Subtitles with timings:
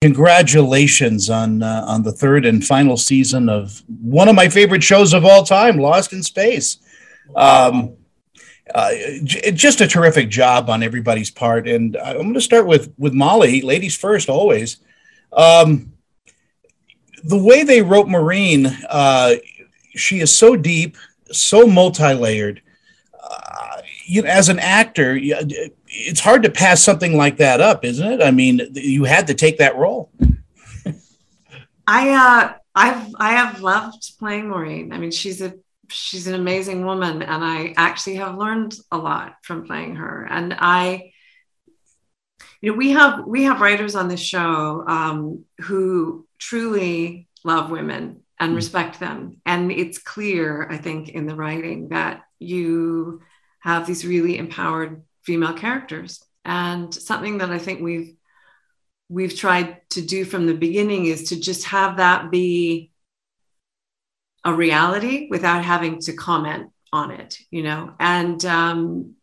[0.00, 5.12] congratulations on uh, on the third and final season of one of my favorite shows
[5.12, 6.78] of all time, Lost in Space.
[7.34, 7.94] Um,
[8.74, 8.90] uh,
[9.24, 13.12] j- just a terrific job on everybody's part, and I'm going to start with with
[13.12, 13.60] Molly.
[13.62, 14.78] Ladies first, always.
[15.32, 15.92] Um,
[17.24, 19.34] the way they wrote Maureen, uh,
[19.96, 20.96] she is so deep,
[21.32, 22.62] so multi-layered.
[22.62, 22.67] Uh,
[24.08, 25.18] you know, as an actor,
[25.86, 28.22] it's hard to pass something like that up, isn't it?
[28.22, 30.10] I mean, you had to take that role.
[31.86, 34.92] I uh, I've I have loved playing Maureen.
[34.92, 35.54] I mean, she's a
[35.88, 40.26] she's an amazing woman, and I actually have learned a lot from playing her.
[40.28, 41.12] And I,
[42.62, 48.22] you know, we have we have writers on this show um, who truly love women
[48.40, 48.56] and mm.
[48.56, 53.20] respect them, and it's clear, I think, in the writing that you
[53.60, 56.22] have these really empowered female characters.
[56.44, 58.14] And something that I think we've
[59.10, 62.90] we've tried to do from the beginning is to just have that be
[64.44, 67.94] a reality without having to comment on it, you know.
[67.98, 69.14] And um,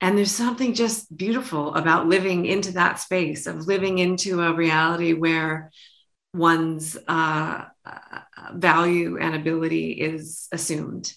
[0.00, 5.12] and there's something just beautiful about living into that space of living into a reality
[5.12, 5.70] where
[6.34, 7.64] one's uh,
[8.54, 11.12] value and ability is assumed.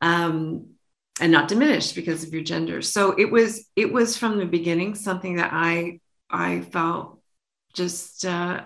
[0.00, 0.74] Um,
[1.20, 2.82] and not diminished because of your gender.
[2.82, 7.20] So it was it was from the beginning something that I I felt
[7.74, 8.62] just uh,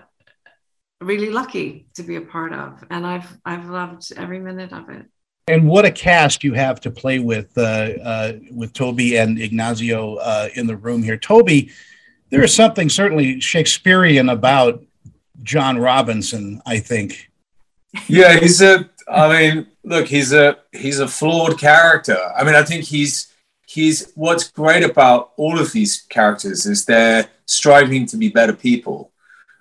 [1.00, 5.06] really lucky to be a part of, and I've I've loved every minute of it.
[5.46, 7.60] And what a cast you have to play with uh,
[8.02, 11.18] uh, with Toby and Ignacio uh, in the room here.
[11.18, 11.70] Toby,
[12.30, 14.82] there is something certainly Shakespearean about
[15.42, 16.62] John Robinson.
[16.64, 17.30] I think.
[18.08, 18.88] Yeah, he's a.
[19.06, 22.18] I mean, look, he's a he's a flawed character.
[22.36, 23.32] I mean, I think he's
[23.66, 29.10] he's what's great about all of these characters is they're striving to be better people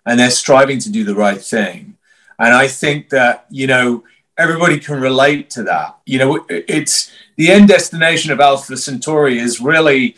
[0.05, 1.97] and they're striving to do the right thing.
[2.39, 4.03] And I think that, you know,
[4.37, 5.97] everybody can relate to that.
[6.05, 10.15] You know, it's the end destination of Alpha Centauri is really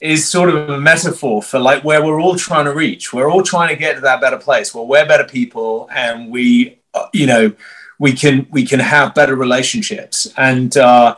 [0.00, 3.12] is sort of a metaphor for like where we're all trying to reach.
[3.12, 6.78] We're all trying to get to that better place where we're better people and we,
[6.92, 7.52] uh, you know,
[8.04, 10.30] we can we can have better relationships.
[10.36, 11.16] And uh,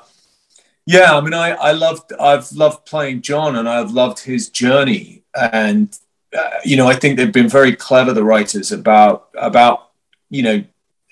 [0.87, 5.25] yeah, I mean, I I loved I've loved playing John, and I've loved his journey.
[5.35, 5.89] And
[6.39, 9.91] uh, you know, I think they've been very clever, the writers, about about
[10.31, 10.65] you know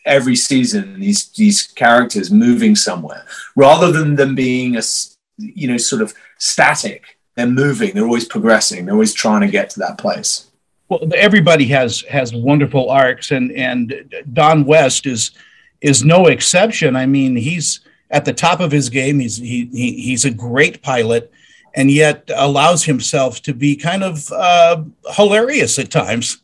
[0.07, 3.25] every season these these characters moving somewhere
[3.57, 4.83] rather than them being a
[5.39, 9.71] you know sort of static they're moving they're always progressing they're always trying to get
[9.71, 10.51] to that place
[10.91, 14.05] well everybody has has wonderful arcs and and
[14.35, 15.31] don west is
[15.85, 16.97] is no exception.
[16.97, 17.81] I mean, he's
[18.11, 19.21] at the top of his game.
[19.21, 21.31] He's he, he he's a great pilot,
[21.75, 24.83] and yet allows himself to be kind of uh,
[25.15, 26.39] hilarious at times.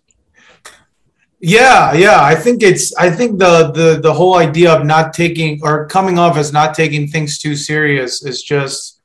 [1.41, 2.23] Yeah, yeah.
[2.23, 2.95] I think it's.
[2.97, 6.75] I think the the the whole idea of not taking or coming off as not
[6.75, 8.99] taking things too serious is just.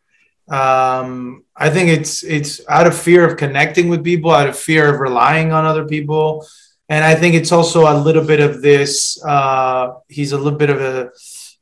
[0.49, 4.93] Um, I think it's it's out of fear of connecting with people, out of fear
[4.93, 6.45] of relying on other people
[6.87, 9.23] and I think it's also a little bit of this.
[9.23, 11.11] Uh, he's a little bit of a,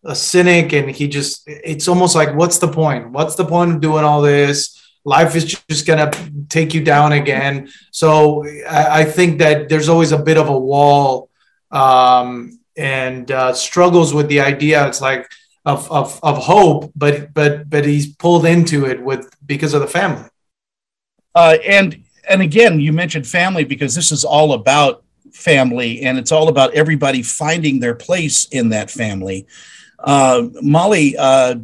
[0.03, 3.11] a cynic, and he just it's almost like, what's the point?
[3.11, 4.79] What's the point of doing all this?
[5.05, 6.11] Life is just gonna
[6.49, 7.69] take you down again.
[7.91, 11.29] So I, I think that there's always a bit of a wall,
[11.71, 14.87] um, and uh, struggles with the idea.
[14.87, 15.29] It's like
[15.65, 19.87] of, of of hope, but but but he's pulled into it with because of the
[19.87, 20.29] family.
[21.33, 25.02] Uh, and and again, you mentioned family because this is all about
[25.33, 29.45] family, and it's all about everybody finding their place in that family.
[29.99, 31.55] Uh, Molly, uh,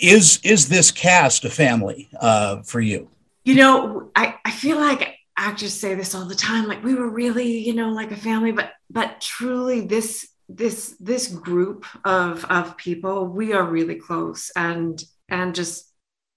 [0.00, 3.08] is is this cast a family uh, for you?
[3.44, 7.08] You know, I, I feel like actors say this all the time, like we were
[7.08, 12.76] really, you know, like a family, but but truly this this this group of of
[12.76, 15.90] people, we are really close and and just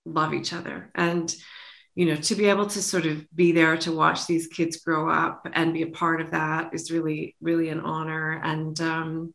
[0.05, 1.35] love each other and
[1.95, 5.09] you know to be able to sort of be there to watch these kids grow
[5.09, 8.39] up and be a part of that is really really an honor.
[8.43, 9.33] And um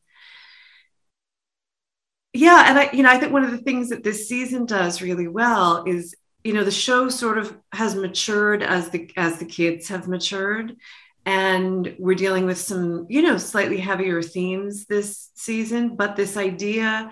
[2.33, 5.01] yeah and i you know i think one of the things that this season does
[5.01, 6.15] really well is
[6.47, 10.77] you know the show sort of has matured as the as the kids have matured.
[11.25, 17.11] And we're dealing with some you know slightly heavier themes this season but this idea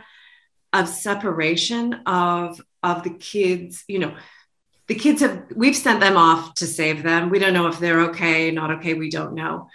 [0.73, 4.15] of separation of of the kids you know
[4.87, 7.31] the kids have we've sent them off to save them.
[7.31, 9.69] We don't know if they're okay not okay we don't know.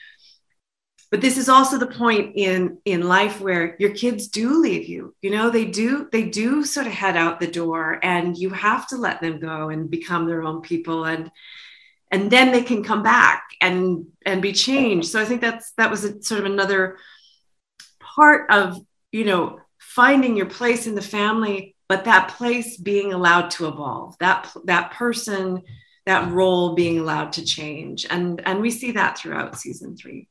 [1.12, 5.16] But this is also the point in in life where your kids do leave you
[5.22, 8.88] you know they do they do sort of head out the door and you have
[8.90, 11.32] to let them go and become their own people and
[12.12, 15.10] and then they can come back and and be changed.
[15.10, 16.98] So i think that's that was a, sort of another
[18.00, 18.78] part of
[19.12, 24.16] you know finding your place in the family but that place being allowed to evolve
[24.20, 25.62] that that person
[26.10, 28.08] that role being allowed to change.
[28.10, 30.28] And and we see that throughout season three.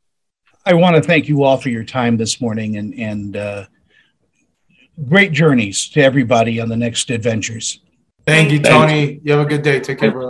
[0.66, 3.66] I want to thank you all for your time this morning and and uh,
[5.08, 7.80] great journeys to everybody on the next adventures.
[8.26, 9.20] Thank you tony.
[9.22, 9.78] You have a good day.
[9.78, 10.26] Take care brother